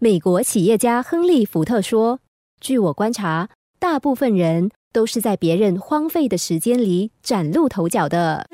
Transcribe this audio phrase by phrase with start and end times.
[0.00, 2.20] 美国企业家亨利·福特说
[2.62, 3.48] ：“据我观察，
[3.80, 8.46] 大部分人都是在别人荒废的时间里崭露头角的。”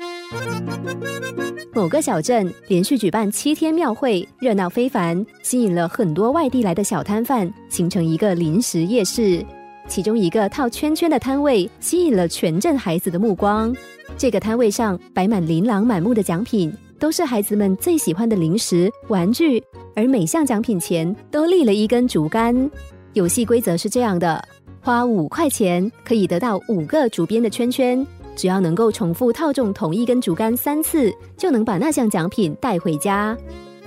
[1.71, 9.45] 某个小镇连续举办七天庙会，热闹非凡，吸引了很多外地来的小摊贩，形成一个临时夜市。
[9.87, 13.71] 其中一个套圈圈的摊位吸引了全镇孩子的目光。
[14.17, 19.63] 这个摊位上摆满琳琅满目的奖品，都是孩子们最喜欢的零食、玩具，
[19.95, 22.69] 而每项奖品前都立了一根竹竿。
[23.13, 24.43] 游戏规则是这样的：
[24.81, 28.05] 花五块钱可以得到五个竹编的圈圈。
[28.35, 33.35] 只要能够重复套中同一根竹竿三次，就能把那项奖品带回家。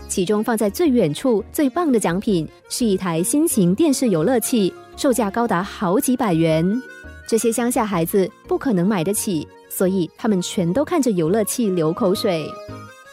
[0.08, 6.82] 其中放在最远处、最棒的奖品是一台新型电视游乐器，售价高达好几百元。
[7.28, 12.50] 这些乡下孩子不可能买得起，所以他们全都看着游乐器流口水。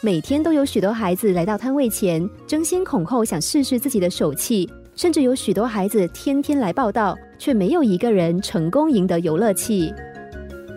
[0.02, 9.92] 每天都有许多孩子来到摊位前，争先恐后想试试自己的手气，甚至有许多孩子天天来报道，却没有一个人成功赢得游乐器。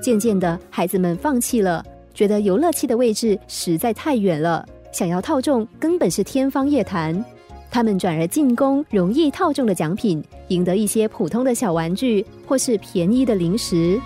[0.01, 7.23] 渐渐的，孩子们放弃了，觉得游乐器的位置实在太远了，想要套中根本是天方夜谭。
[7.69, 13.99] 他们转而进攻容易套中的奖品，赢得一些普通的小玩具或是便宜的零食。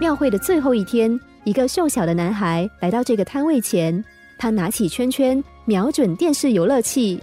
[0.00, 4.04] 庙会的最后一天，一个瘦小的男孩来到这个摊位前，
[4.38, 7.20] 他拿起圈圈，瞄准电视游乐器，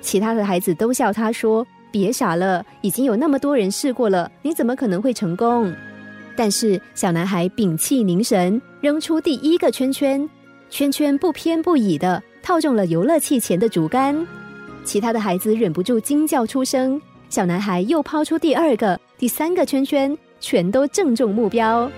[0.00, 1.66] 其他的孩子都笑他说。
[1.92, 5.72] 别傻了，已经有那么多人试过了，你怎么可能会成功？
[6.36, 10.28] 但是小男孩屏气凝神，扔出第一个圈圈，
[10.68, 14.24] 圈圈不偏不倚的套中了游乐器前的竹竿。
[14.84, 17.00] 其他的孩子忍不住惊叫出声。
[17.28, 21.90] 小男孩又抛出第二个、第三个圈圈，全都正中目标。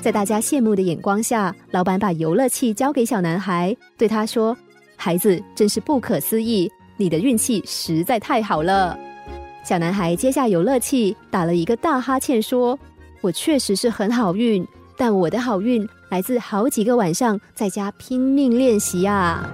[0.00, 4.56] 在大家羡慕的眼光下，老板把游乐器交给小男孩，对他说
[4.96, 8.98] ：“孩子真是不可思议，你的运气实在太好了。”
[9.62, 12.78] 小男孩接下游乐器，打了一个大哈欠，说
[13.20, 14.66] ：“我确实是很好运，
[14.96, 19.46] 但我的好运来自好几个晚上在家拼命练习啊！”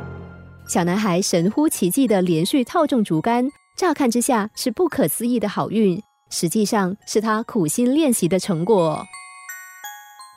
[0.69, 6.01] 小男孩神乎其技的连续套中竹竿，乍看之下是不可思议的好运，
[6.31, 9.05] 实际上是他苦心练习的成果。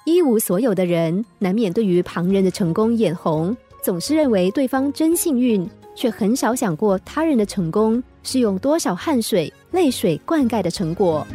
[0.09, 8.01] 一无所有的人，难免对于旁人的成功眼红，总是认为对方真幸运，却很少想过他人的成功。
[8.21, 11.25] 是用多少汗水、泪水灌溉的成果。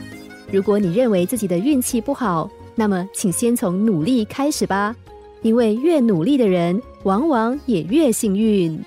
[0.52, 4.94] 如果你认为自己的运气不好，那么请先从努力开始吧，
[5.40, 8.78] 因为越努力的人，往往也越幸运。